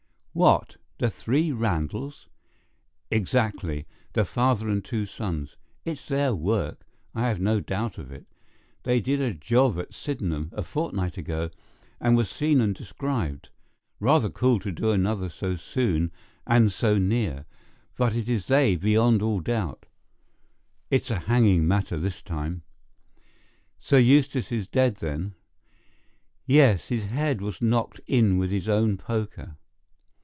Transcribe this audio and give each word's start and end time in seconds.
"What, 0.33 0.77
the 0.97 1.09
three 1.09 1.51
Randalls?" 1.51 2.29
"Exactly; 3.11 3.85
the 4.13 4.23
father 4.23 4.69
and 4.69 4.83
two 4.83 5.05
sons. 5.05 5.57
It's 5.83 6.07
their 6.07 6.33
work. 6.33 6.87
I 7.13 7.27
have 7.27 7.41
not 7.41 7.57
a 7.57 7.61
doubt 7.61 7.97
of 7.97 8.13
it. 8.13 8.25
They 8.83 9.01
did 9.01 9.19
a 9.19 9.33
job 9.33 9.77
at 9.77 9.93
Sydenham 9.93 10.49
a 10.53 10.63
fortnight 10.63 11.17
ago 11.17 11.49
and 11.99 12.15
were 12.15 12.23
seen 12.23 12.61
and 12.61 12.73
described. 12.73 13.49
Rather 13.99 14.29
cool 14.29 14.59
to 14.61 14.71
do 14.71 14.91
another 14.91 15.27
so 15.27 15.57
soon 15.57 16.13
and 16.47 16.71
so 16.71 16.97
near, 16.97 17.45
but 17.97 18.15
it 18.15 18.29
is 18.29 18.47
they, 18.47 18.77
beyond 18.77 19.21
all 19.21 19.41
doubt. 19.41 19.85
It's 20.89 21.11
a 21.11 21.19
hanging 21.27 21.67
matter 21.67 21.97
this 21.99 22.21
time." 22.21 22.63
"Sir 23.79 23.97
Eustace 23.97 24.49
is 24.49 24.65
dead, 24.69 24.95
then?" 24.95 25.33
"Yes, 26.45 26.87
his 26.87 27.07
head 27.07 27.41
was 27.41 27.61
knocked 27.61 27.99
in 28.07 28.37
with 28.37 28.49
his 28.49 28.69
own 28.69 28.95
poker." 28.97 29.57